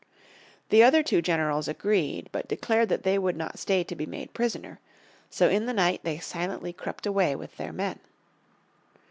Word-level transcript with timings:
The 0.69 0.81
other 0.81 1.03
two 1.03 1.21
generals 1.21 1.67
agreed, 1.67 2.27
but 2.31 2.47
declared 2.47 2.89
that 2.89 3.03
they 3.03 3.19
would 3.19 3.37
not 3.37 3.59
stay 3.59 3.83
to 3.83 3.95
be 3.95 4.07
made 4.07 4.33
prisoner. 4.33 4.79
So 5.29 5.47
in 5.47 5.67
the 5.67 5.73
night 5.73 5.99
they 6.01 6.17
silently 6.17 6.73
crept 6.73 7.05
away 7.05 7.35
with 7.35 7.55
their 7.57 7.71
men. 7.71 7.99